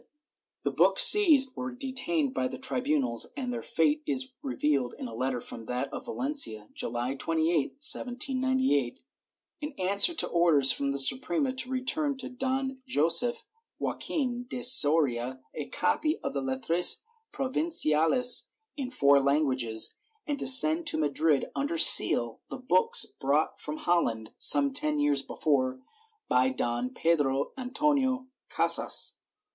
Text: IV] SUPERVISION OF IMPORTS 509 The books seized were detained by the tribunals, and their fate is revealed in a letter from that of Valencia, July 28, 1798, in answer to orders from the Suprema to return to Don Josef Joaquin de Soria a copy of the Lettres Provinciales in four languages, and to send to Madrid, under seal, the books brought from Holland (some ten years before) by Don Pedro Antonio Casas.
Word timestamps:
IV] 0.01 0.07
SUPERVISION 0.07 0.65
OF 0.65 0.71
IMPORTS 0.71 1.11
509 1.11 1.27
The 1.27 1.45
books 1.45 1.53
seized 1.53 1.55
were 1.55 1.75
detained 2.25 2.33
by 2.33 2.47
the 2.47 2.57
tribunals, 2.57 3.27
and 3.37 3.53
their 3.53 3.61
fate 3.61 4.01
is 4.07 4.31
revealed 4.41 4.95
in 4.97 5.07
a 5.07 5.13
letter 5.13 5.39
from 5.39 5.67
that 5.67 5.93
of 5.93 6.05
Valencia, 6.05 6.69
July 6.73 7.13
28, 7.13 7.53
1798, 7.83 8.99
in 9.61 9.73
answer 9.77 10.15
to 10.15 10.27
orders 10.29 10.71
from 10.71 10.89
the 10.89 10.97
Suprema 10.97 11.53
to 11.53 11.69
return 11.69 12.17
to 12.17 12.29
Don 12.29 12.81
Josef 12.87 13.45
Joaquin 13.77 14.45
de 14.49 14.63
Soria 14.63 15.39
a 15.53 15.65
copy 15.69 16.17
of 16.23 16.33
the 16.33 16.41
Lettres 16.41 17.03
Provinciales 17.31 18.45
in 18.75 18.89
four 18.89 19.19
languages, 19.19 19.99
and 20.25 20.39
to 20.39 20.47
send 20.47 20.87
to 20.87 20.97
Madrid, 20.97 21.51
under 21.55 21.77
seal, 21.77 22.39
the 22.49 22.57
books 22.57 23.05
brought 23.05 23.59
from 23.59 23.77
Holland 23.77 24.31
(some 24.39 24.73
ten 24.73 24.97
years 24.97 25.21
before) 25.21 25.79
by 26.27 26.49
Don 26.49 26.89
Pedro 26.89 27.51
Antonio 27.55 28.25
Casas. 28.49 29.13